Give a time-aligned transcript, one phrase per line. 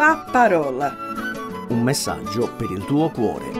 [0.00, 0.96] La parola.
[1.68, 3.52] Un messaggio per il tuo cuore.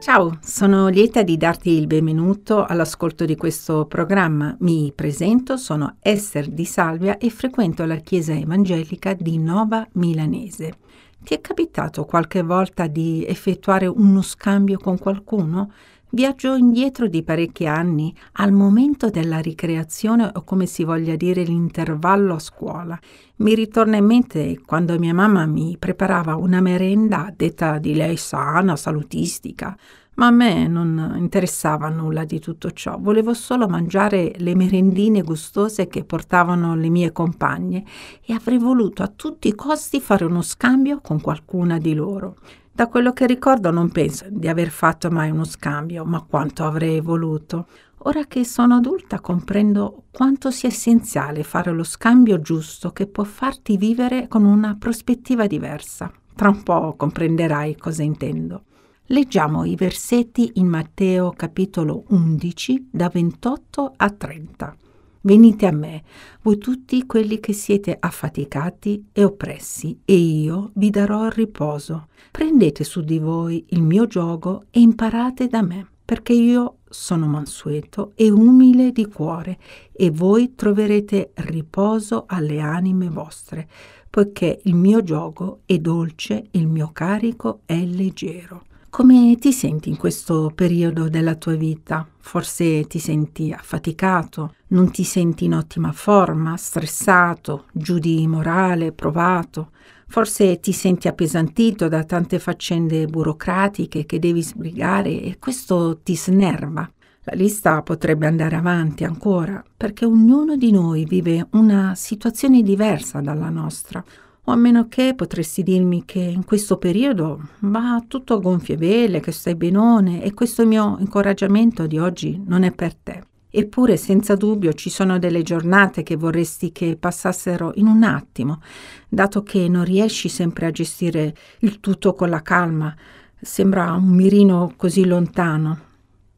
[0.00, 4.54] Ciao, sono lieta di darti il benvenuto all'ascolto di questo programma.
[4.60, 10.74] Mi presento, sono Esther di Salvia e frequento la Chiesa Evangelica di Nova Milanese.
[11.22, 15.72] Ti è capitato qualche volta di effettuare uno scambio con qualcuno?
[16.12, 22.34] Viaggio indietro di parecchi anni, al momento della ricreazione o come si voglia dire l'intervallo
[22.34, 22.98] a scuola.
[23.36, 28.74] Mi ritorna in mente quando mia mamma mi preparava una merenda detta di lei sana,
[28.74, 29.78] salutistica,
[30.14, 35.86] ma a me non interessava nulla di tutto ciò, volevo solo mangiare le merendine gustose
[35.86, 37.84] che portavano le mie compagne
[38.26, 42.34] e avrei voluto a tutti i costi fare uno scambio con qualcuna di loro.
[42.72, 47.00] Da quello che ricordo non penso di aver fatto mai uno scambio, ma quanto avrei
[47.00, 47.66] voluto.
[48.04, 53.76] Ora che sono adulta comprendo quanto sia essenziale fare lo scambio giusto che può farti
[53.76, 56.10] vivere con una prospettiva diversa.
[56.34, 58.64] Tra un po' comprenderai cosa intendo.
[59.06, 64.76] Leggiamo i versetti in Matteo capitolo 11 da 28 a 30.
[65.22, 66.02] Venite a me,
[66.40, 72.08] voi tutti quelli che siete affaticati e oppressi, e io vi darò il riposo.
[72.30, 78.12] Prendete su di voi il mio giogo e imparate da me, perché io sono mansueto
[78.14, 79.58] e umile di cuore,
[79.92, 83.68] e voi troverete riposo alle anime vostre,
[84.08, 88.64] poiché il mio giogo è dolce il mio carico è leggero.
[88.90, 92.04] Come ti senti in questo periodo della tua vita?
[92.18, 99.70] Forse ti senti affaticato, non ti senti in ottima forma, stressato, giù di morale, provato.
[100.08, 106.90] Forse ti senti appesantito da tante faccende burocratiche che devi sbrigare e questo ti snerva.
[107.22, 113.50] La lista potrebbe andare avanti ancora, perché ognuno di noi vive una situazione diversa dalla
[113.50, 114.02] nostra,
[114.50, 119.32] a meno che potresti dirmi che in questo periodo va tutto a gonfie vele, che
[119.32, 123.24] stai benone e questo mio incoraggiamento di oggi non è per te.
[123.52, 128.60] Eppure senza dubbio ci sono delle giornate che vorresti che passassero in un attimo,
[129.08, 132.94] dato che non riesci sempre a gestire il tutto con la calma,
[133.40, 135.88] sembra un mirino così lontano.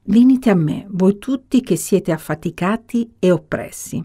[0.05, 4.03] Venite a me, voi tutti che siete affaticati e oppressi.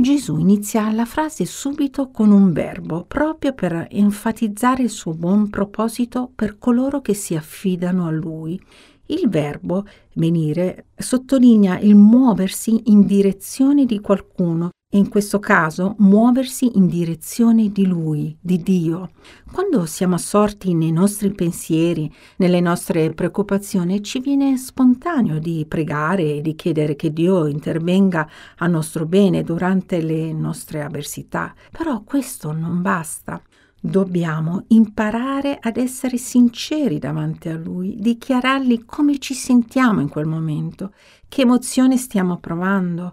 [0.00, 6.30] Gesù inizia la frase subito con un verbo, proprio per enfatizzare il suo buon proposito
[6.34, 8.60] per coloro che si affidano a lui.
[9.06, 16.86] Il verbo venire sottolinea il muoversi in direzione di qualcuno in questo caso muoversi in
[16.86, 19.10] direzione di Lui, di Dio.
[19.52, 26.40] Quando siamo assorti nei nostri pensieri, nelle nostre preoccupazioni, ci viene spontaneo di pregare e
[26.40, 31.54] di chiedere che Dio intervenga a nostro bene durante le nostre avversità.
[31.70, 33.42] Però questo non basta.
[33.80, 40.92] Dobbiamo imparare ad essere sinceri davanti a Lui, dichiarargli come ci sentiamo in quel momento,
[41.28, 43.12] che emozione stiamo provando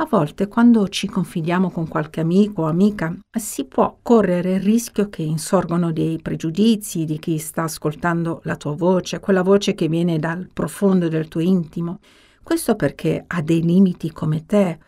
[0.00, 5.08] a volte quando ci confidiamo con qualche amico o amica si può correre il rischio
[5.08, 10.20] che insorgono dei pregiudizi di chi sta ascoltando la tua voce, quella voce che viene
[10.20, 11.98] dal profondo del tuo intimo.
[12.44, 14.78] Questo perché ha dei limiti come te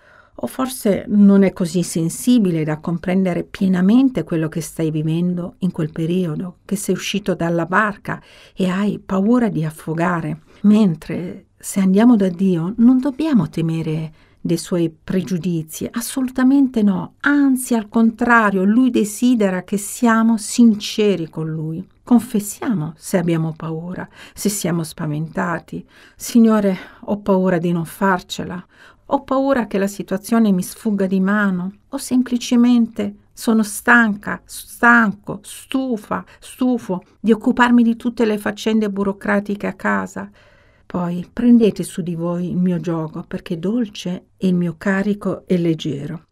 [0.43, 5.91] o forse non è così sensibile da comprendere pienamente quello che stai vivendo in quel
[5.91, 8.23] periodo, che sei uscito dalla barca
[8.55, 10.43] e hai paura di affogare.
[10.63, 17.89] Mentre se andiamo da Dio non dobbiamo temere dei suoi pregiudizi, assolutamente no, anzi al
[17.89, 21.87] contrario, lui desidera che siamo sinceri con lui.
[22.03, 25.87] Confessiamo se abbiamo paura, se siamo spaventati.
[26.17, 28.65] Signore, ho paura di non farcela,
[29.13, 31.73] ho paura che la situazione mi sfugga di mano.
[31.91, 39.75] O semplicemente sono stanca, stanco, stufa, stufo di occuparmi di tutte le faccende burocratiche a
[39.75, 40.31] casa
[40.91, 45.57] poi prendete su di voi il mio gioco, perché dolce e il mio carico è
[45.57, 46.27] leggero.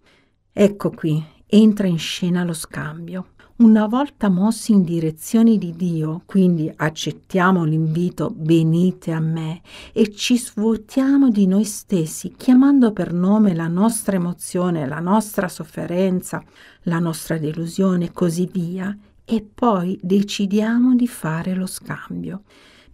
[0.53, 3.35] Ecco qui, entra in scena lo scambio.
[3.59, 9.61] Una volta mossi in direzione di Dio, quindi accettiamo l'invito venite a me
[9.93, 16.43] e ci svuotiamo di noi stessi, chiamando per nome la nostra emozione, la nostra sofferenza,
[16.83, 18.93] la nostra delusione e così via,
[19.25, 22.43] e poi decidiamo di fare lo scambio.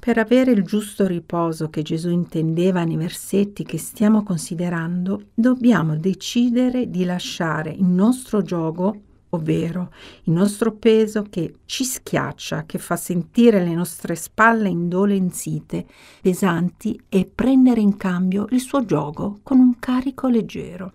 [0.05, 6.91] Per avere il giusto riposo che Gesù intendeva nei versetti che stiamo considerando, dobbiamo decidere
[6.91, 9.91] di lasciare il nostro gioco, ovvero
[10.25, 15.87] il nostro peso che ci schiaccia, che fa sentire le nostre spalle indolenzite,
[16.21, 20.93] pesanti, e prendere in cambio il suo gioco con un carico leggero.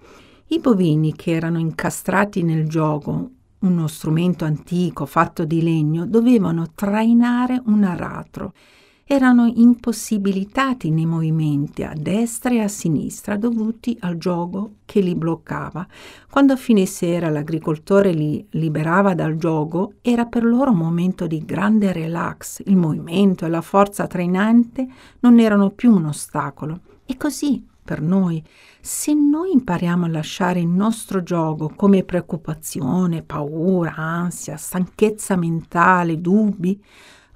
[0.49, 7.59] I bovini che erano incastrati nel gioco uno strumento antico fatto di legno, dovevano trainare
[7.65, 8.53] un aratro
[9.11, 15.87] erano impossibilitati nei movimenti a destra e a sinistra dovuti al gioco che li bloccava.
[16.29, 21.43] Quando a fine sera l'agricoltore li liberava dal gioco, era per loro un momento di
[21.43, 22.61] grande relax.
[22.65, 24.87] Il movimento e la forza trainante
[25.21, 26.81] non erano più un ostacolo.
[27.03, 28.43] E così per noi.
[28.79, 36.79] Se noi impariamo a lasciare il nostro gioco come preoccupazione, paura, ansia, stanchezza mentale, dubbi,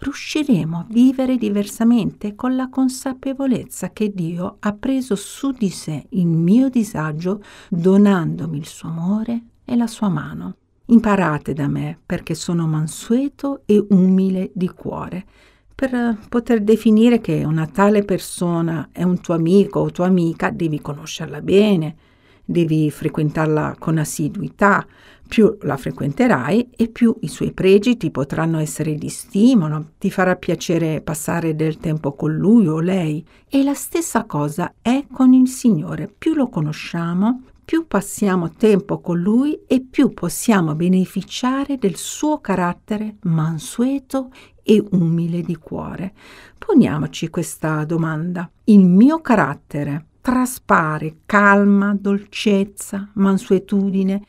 [0.03, 6.27] riusciremo a vivere diversamente con la consapevolezza che Dio ha preso su di sé il
[6.27, 10.57] mio disagio donandomi il suo amore e la sua mano.
[10.88, 15.25] Imparate da me perché sono mansueto e umile di cuore
[15.73, 20.79] per poter definire che una tale persona è un tuo amico o tua amica devi
[20.79, 21.95] conoscerla bene,
[22.44, 24.86] devi frequentarla con assiduità,
[25.28, 30.36] più la frequenterai e più i suoi pregi ti potranno essere di stimolo, ti farà
[30.36, 33.25] piacere passare del tempo con lui o lei.
[33.50, 36.07] E la stessa cosa è con il Signore.
[36.16, 43.16] Più lo conosciamo, più passiamo tempo con lui e più possiamo beneficiare del suo carattere
[43.22, 44.30] mansueto
[44.62, 46.13] e umile di cuore.
[46.57, 48.50] Poniamoci questa domanda.
[48.66, 54.23] Il mio carattere traspare calma, dolcezza, mansuetudine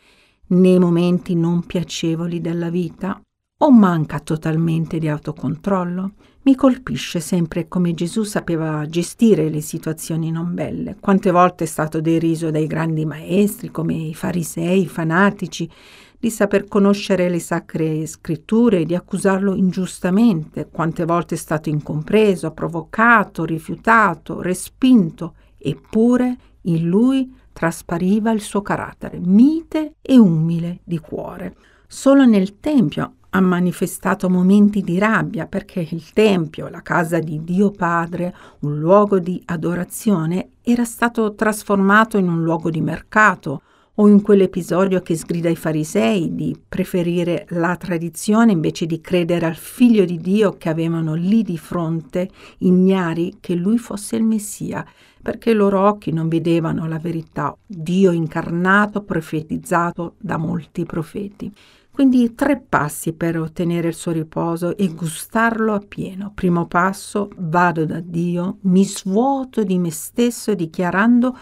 [0.49, 3.20] nei momenti non piacevoli della vita
[3.58, 6.14] o manca totalmente di autocontrollo?
[6.43, 10.96] Mi colpisce sempre come Gesù sapeva gestire le situazioni non belle.
[10.99, 15.70] Quante volte è stato deriso dai grandi maestri come i farisei, i fanatici,
[16.19, 20.67] di saper conoscere le sacre scritture e di accusarlo ingiustamente.
[20.69, 25.35] Quante volte è stato incompreso, provocato, rifiutato, respinto.
[25.67, 31.57] Eppure in lui traspariva il suo carattere mite e umile di cuore.
[31.87, 37.71] Solo nel Tempio ha manifestato momenti di rabbia perché il Tempio, la casa di Dio
[37.71, 43.63] Padre, un luogo di adorazione, era stato trasformato in un luogo di mercato,
[43.96, 49.56] o in quell'episodio che sgrida i farisei di preferire la tradizione invece di credere al
[49.56, 54.85] figlio di Dio che avevano lì di fronte, ignari che lui fosse il Messia
[55.25, 61.50] perché i loro occhi non vedevano la verità, Dio incarnato, profetizzato da molti profeti.
[61.91, 66.32] Quindi tre passi per ottenere il suo riposo e gustarlo appieno.
[66.35, 71.35] Primo passo, vado da Dio, mi svuoto di me stesso dichiarando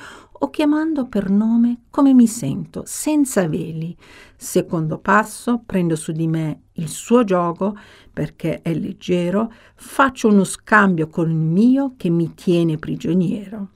[0.42, 3.96] o chiamando per nome come mi sento, senza veli.
[4.36, 7.76] Secondo passo, prendo su di me il suo gioco
[8.12, 13.68] perché è leggero, faccio uno scambio con il mio che mi tiene prigioniero.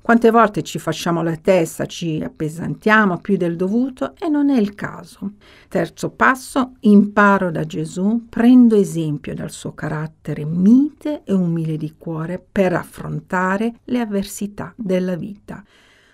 [0.00, 4.74] Quante volte ci facciamo la testa, ci appesantiamo più del dovuto e non è il
[4.74, 5.32] caso.
[5.68, 12.42] Terzo passo, imparo da Gesù, prendo esempio dal suo carattere mite e umile di cuore
[12.50, 15.62] per affrontare le avversità della vita.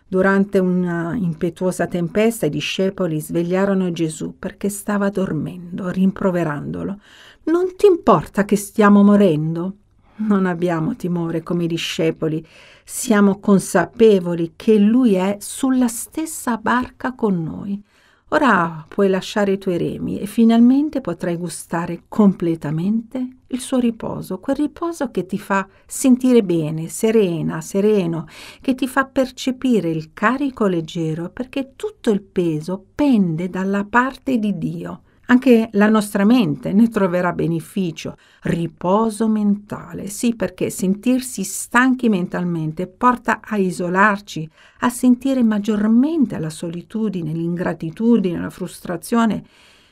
[0.09, 7.01] Durante una impetuosa tempesta i discepoli svegliarono Gesù perché stava dormendo, rimproverandolo.
[7.45, 9.75] Non ti importa che stiamo morendo?
[10.19, 12.47] Non abbiamo timore come i discepoli,
[12.85, 17.83] siamo consapevoli che Lui è sulla stessa barca con noi.
[18.31, 24.57] Ora puoi lasciare i tuoi remi e finalmente potrai gustare completamente il suo riposo, quel
[24.57, 28.27] riposo che ti fa sentire bene, serena, sereno,
[28.61, 34.59] che ti fa percepire il carico leggero perché tutto il peso pende dalla parte di
[34.59, 35.03] Dio.
[35.29, 43.41] Anche la nostra mente ne troverà beneficio, riposo mentale, sì perché sentirsi stanchi mentalmente porta
[43.43, 44.49] a isolarci,
[44.81, 49.43] a sentire maggiormente la solitudine, l'ingratitudine, la frustrazione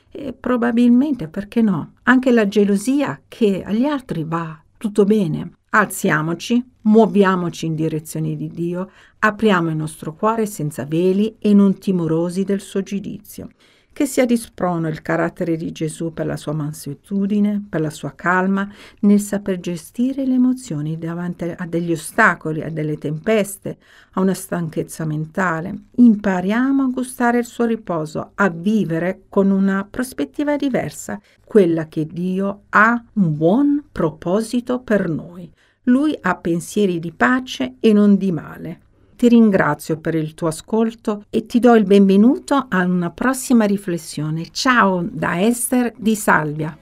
[0.09, 5.57] e probabilmente, perché no, anche la gelosia che agli altri va tutto bene.
[5.71, 8.89] Alziamoci, muoviamoci in direzione di Dio,
[9.19, 13.49] apriamo il nostro cuore senza veli e non timorosi del suo giudizio
[13.95, 18.13] che sia di sprono il carattere di Gesù per la sua mansuetudine, per la sua
[18.13, 23.77] calma, nel saper gestire le emozioni davanti a degli ostacoli, a delle tempeste,
[24.15, 25.83] a una stanchezza mentale.
[25.95, 32.63] Impariamo a gustare il suo riposo, a vivere con una prospettiva diversa, quella che Dio
[32.71, 35.49] ha un buon proposito per noi.
[35.83, 38.79] Lui ha pensieri di pace e non di male.
[39.15, 44.49] Ti ringrazio per il tuo ascolto e ti do il benvenuto a una prossima riflessione.
[44.51, 46.77] Ciao da Esther di Salvia.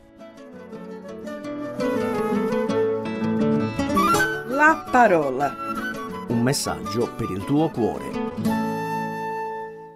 [4.48, 5.56] La parola.
[6.30, 8.12] Un messaggio per il tuo cuore.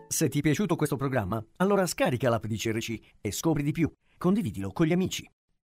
[0.08, 3.92] Se ti è piaciuto questo programma, allora scarica l'app di CRC e scopri di più.
[4.16, 5.28] Condividilo con gli amici.